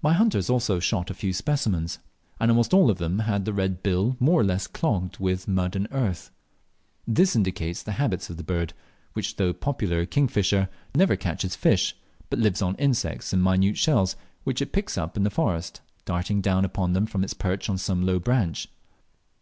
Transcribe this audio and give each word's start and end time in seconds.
My 0.00 0.14
hunters 0.14 0.48
also 0.48 0.80
shot 0.80 1.10
a 1.10 1.14
few 1.14 1.34
specimens, 1.34 1.98
and 2.40 2.50
almost 2.50 2.72
all 2.72 2.88
of 2.90 2.96
them 2.96 3.18
had 3.18 3.44
the 3.44 3.52
red 3.52 3.82
bill 3.82 4.16
more 4.18 4.40
or 4.40 4.44
less 4.44 4.66
clogged 4.66 5.18
with 5.18 5.46
mud 5.46 5.76
and 5.76 5.86
earth. 5.90 6.30
This 7.06 7.36
indicates 7.36 7.82
the 7.82 7.92
habits 8.00 8.30
of 8.30 8.38
the 8.38 8.42
bird, 8.42 8.72
which, 9.12 9.36
though 9.36 9.52
popularly 9.52 10.04
a 10.04 10.06
king 10.06 10.26
fisher, 10.26 10.70
never 10.94 11.16
catches 11.16 11.54
fish, 11.54 11.94
but 12.30 12.38
lives 12.38 12.62
on 12.62 12.76
insects 12.76 13.34
and 13.34 13.42
minute 13.44 13.76
shells, 13.76 14.16
which 14.42 14.62
it 14.62 14.72
picks 14.72 14.96
up 14.96 15.18
in 15.18 15.22
the 15.24 15.28
forest, 15.28 15.82
darting 16.06 16.40
down 16.40 16.64
upon 16.64 16.94
them 16.94 17.04
from 17.04 17.22
its 17.22 17.34
perch 17.34 17.68
on 17.68 17.76
some 17.76 18.06
low 18.06 18.18
branch. 18.18 18.68